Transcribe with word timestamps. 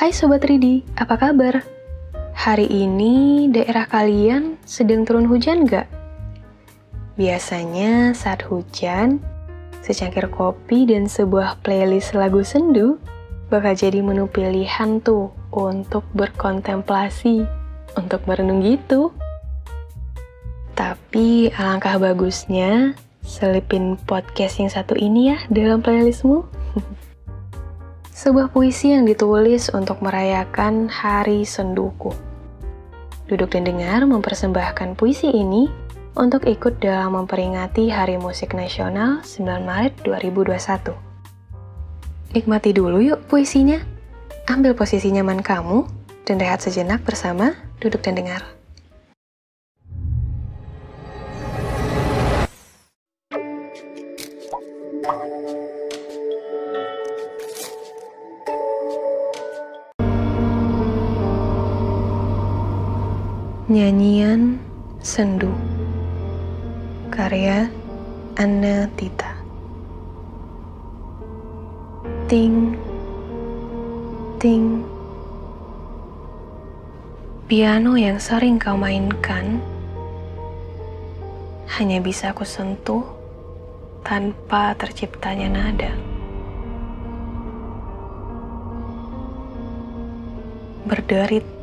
Hai 0.00 0.16
Sobat 0.16 0.48
Ridi, 0.48 0.80
apa 0.96 1.12
kabar? 1.20 1.60
Hari 2.32 2.64
ini 2.72 3.44
daerah 3.52 3.84
kalian 3.84 4.56
sedang 4.64 5.04
turun 5.04 5.28
hujan 5.28 5.68
gak? 5.68 5.84
Biasanya 7.20 8.16
saat 8.16 8.40
hujan, 8.48 9.20
secangkir 9.84 10.32
kopi 10.32 10.88
dan 10.88 11.04
sebuah 11.04 11.60
playlist 11.60 12.16
lagu 12.16 12.40
sendu 12.40 12.96
bakal 13.52 13.76
jadi 13.76 14.00
menu 14.00 14.24
pilihan 14.24 15.04
tuh 15.04 15.36
untuk 15.52 16.08
berkontemplasi, 16.16 17.44
untuk 17.92 18.24
merenung 18.24 18.64
gitu. 18.64 19.12
Tapi 20.80 21.52
alangkah 21.52 22.00
bagusnya 22.00 22.96
selipin 23.20 24.00
podcast 24.08 24.64
yang 24.64 24.72
satu 24.72 24.96
ini 24.96 25.36
ya 25.36 25.44
dalam 25.52 25.84
playlistmu. 25.84 26.48
Sebuah 28.20 28.52
puisi 28.52 28.92
yang 28.92 29.08
ditulis 29.08 29.72
untuk 29.72 30.04
merayakan 30.04 30.92
Hari 30.92 31.40
Senduku. 31.48 32.12
Duduk 33.24 33.48
dan 33.48 33.64
dengar 33.64 34.04
mempersembahkan 34.04 34.92
puisi 34.92 35.32
ini 35.32 35.72
untuk 36.20 36.44
ikut 36.44 36.84
dalam 36.84 37.16
memperingati 37.16 37.88
Hari 37.88 38.20
Musik 38.20 38.52
Nasional 38.52 39.24
9 39.24 39.64
Maret 39.64 40.04
2021. 40.04 40.92
Nikmati 42.36 42.76
dulu 42.76 43.00
yuk 43.00 43.24
puisinya. 43.24 43.80
Ambil 44.52 44.76
posisi 44.76 45.08
nyaman 45.08 45.40
kamu 45.40 45.88
dan 46.28 46.44
rehat 46.44 46.60
sejenak 46.60 47.00
bersama 47.00 47.56
Duduk 47.80 48.04
dan 48.04 48.20
Dengar. 48.20 48.59
Nyanyian 63.70 64.58
Sendu. 64.98 65.54
Karya 67.06 67.70
Anna 68.34 68.90
Tita. 68.98 69.30
Ting. 72.26 72.74
Ting. 74.42 74.82
Piano 77.46 77.94
yang 77.94 78.18
sering 78.18 78.58
kau 78.58 78.74
mainkan 78.74 79.62
hanya 81.78 82.02
bisa 82.02 82.34
aku 82.34 82.42
sentuh 82.42 83.06
tanpa 84.02 84.74
terciptanya 84.74 85.46
nada. 85.46 85.94
Berderit 90.90 91.59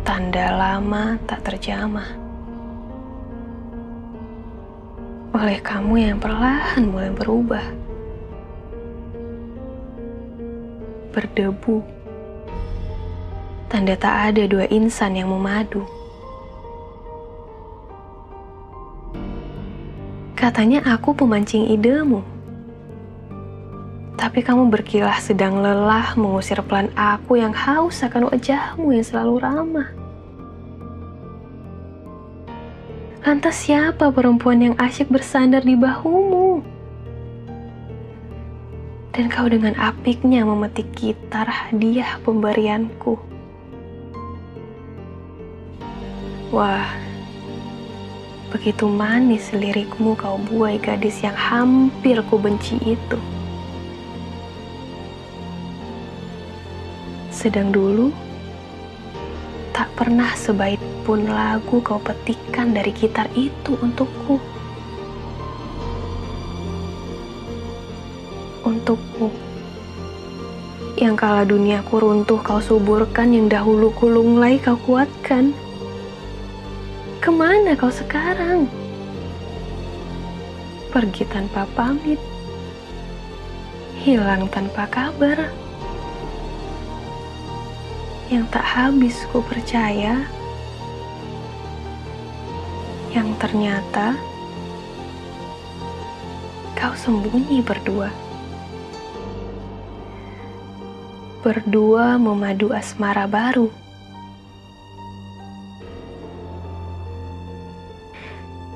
tanda 0.00 0.56
lama 0.56 1.20
tak 1.28 1.44
terjamah. 1.44 2.08
Oleh 5.30 5.60
kamu 5.62 5.94
yang 6.10 6.18
perlahan 6.18 6.90
mulai 6.90 7.12
berubah. 7.14 7.66
Berdebu. 11.14 11.84
Tanda 13.70 13.94
tak 13.94 14.34
ada 14.34 14.42
dua 14.50 14.66
insan 14.66 15.14
yang 15.14 15.30
memadu. 15.30 15.86
Katanya 20.34 20.82
aku 20.82 21.14
pemancing 21.14 21.70
idemu. 21.70 22.39
Tapi 24.20 24.44
kamu 24.44 24.68
berkilah 24.68 25.16
sedang 25.16 25.64
lelah 25.64 26.12
mengusir 26.12 26.60
pelan 26.68 26.92
aku 26.92 27.40
yang 27.40 27.56
haus 27.56 28.04
akan 28.04 28.28
wajahmu 28.28 28.92
yang 28.92 29.00
selalu 29.00 29.40
ramah. 29.40 29.88
Lantas 33.24 33.64
siapa 33.64 34.12
perempuan 34.12 34.60
yang 34.60 34.76
asyik 34.76 35.08
bersandar 35.08 35.64
di 35.64 35.72
bahumu? 35.72 36.60
Dan 39.16 39.32
kau 39.32 39.48
dengan 39.48 39.72
apiknya 39.80 40.44
memetik 40.44 40.92
gitar 40.92 41.48
hadiah 41.48 42.20
pemberianku. 42.20 43.16
Wah, 46.52 46.92
begitu 48.52 48.84
manis 48.84 49.48
lirikmu 49.56 50.12
kau 50.12 50.36
buai 50.36 50.76
gadis 50.76 51.24
yang 51.24 51.36
hampir 51.40 52.20
ku 52.28 52.36
benci 52.36 52.76
itu. 52.84 53.39
Sedang 57.40 57.72
dulu, 57.72 58.12
tak 59.72 59.88
pernah 59.96 60.28
sebaik 60.36 60.76
pun 61.08 61.24
lagu 61.24 61.80
kau 61.80 61.96
petikan 61.96 62.76
dari 62.76 62.92
gitar 62.92 63.32
itu 63.32 63.80
untukku. 63.80 64.36
Untukku. 68.60 69.32
Yang 71.00 71.16
kala 71.16 71.48
duniaku 71.48 72.04
runtuh 72.04 72.44
kau 72.44 72.60
suburkan, 72.60 73.32
yang 73.32 73.48
dahulu 73.48 73.88
kulunglai 73.96 74.60
kau 74.60 74.76
kuatkan. 74.84 75.56
Ke 77.24 77.32
mana 77.32 77.72
kau 77.72 77.88
sekarang? 77.88 78.68
Pergi 80.92 81.24
tanpa 81.24 81.64
pamit. 81.72 82.20
Hilang 83.96 84.44
tanpa 84.52 84.84
kabar 84.92 85.69
yang 88.30 88.46
tak 88.46 88.62
habis 88.62 89.26
ku 89.34 89.42
percaya, 89.42 90.22
yang 93.10 93.34
ternyata 93.42 94.14
kau 96.78 96.94
sembunyi 96.94 97.58
berdua. 97.58 98.06
Berdua 101.42 102.14
memadu 102.22 102.70
asmara 102.70 103.26
baru. 103.26 103.66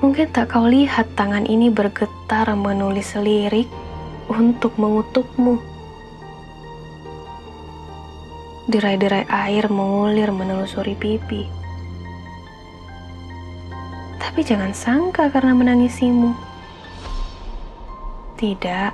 Mungkin 0.03 0.35
tak 0.35 0.51
kau 0.53 0.67
lihat 0.67 1.15
tangan 1.15 1.47
ini 1.47 1.71
bergetar 1.71 2.51
menulis 2.59 3.15
lirik 3.15 3.71
untuk 4.27 4.75
mengutukmu. 4.83 5.74
Derai-derai 8.65 9.29
air 9.29 9.69
mengulir 9.69 10.33
menelusuri 10.33 10.97
pipi. 10.97 11.45
Tapi 14.17 14.41
jangan 14.41 14.73
sangka 14.73 15.29
karena 15.29 15.53
menangisimu. 15.53 16.33
Tidak. 18.41 18.93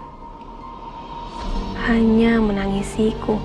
Hanya 1.87 2.43
menangisiku. 2.43 3.39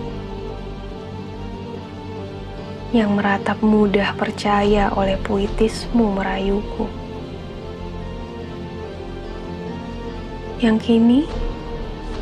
Yang 2.90 3.10
meratap 3.22 3.62
mudah 3.62 4.18
percaya 4.18 4.90
oleh 4.98 5.22
puitismu 5.22 6.10
merayuku. 6.10 6.90
Yang 10.58 10.78
kini 10.90 11.30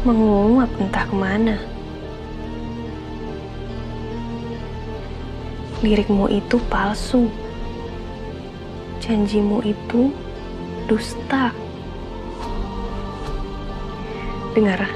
menguap 0.03 0.67
entah 0.75 1.07
ke 1.07 1.15
mana. 1.15 1.72
Lirikmu 5.83 6.31
itu 6.31 6.55
palsu. 6.71 7.27
Janjimu 9.03 9.59
itu 9.67 10.15
dusta. 10.87 11.51
Dengar, 14.55 14.87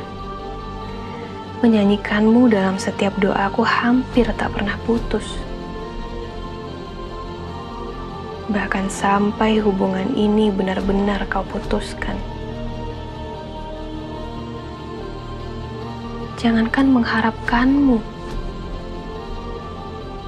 menyanyikanmu 1.60 2.48
dalam 2.48 2.80
setiap 2.80 3.12
doaku 3.20 3.68
hampir 3.68 4.32
tak 4.40 4.56
pernah 4.56 4.80
putus. 4.88 5.28
Bahkan 8.48 8.88
sampai 8.88 9.60
hubungan 9.60 10.08
ini 10.16 10.48
benar-benar 10.48 11.28
kau 11.28 11.44
putuskan. 11.44 12.16
Jangankan 16.40 16.88
mengharapkanmu, 16.96 18.00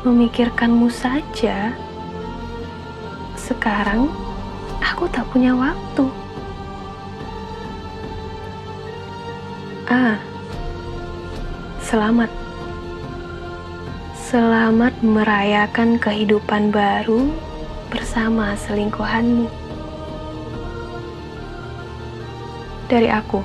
memikirkanmu 0.04 0.88
saja. 0.88 1.76
Sekarang 3.36 4.08
aku 4.80 5.10
tak 5.12 5.28
punya 5.32 5.52
waktu. 5.52 6.06
Ah, 9.90 10.22
selamat. 11.84 12.30
Selamat 14.30 14.94
merayakan 15.02 15.98
kehidupan 15.98 16.70
baru 16.70 17.34
bersama 17.90 18.54
selingkuhanmu. 18.54 19.50
Dari 22.86 23.10
aku, 23.10 23.42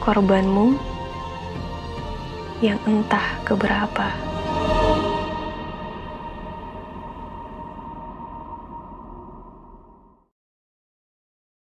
korbanmu 0.00 0.93
yang 2.64 2.80
entah 2.88 3.44
keberapa. 3.44 4.33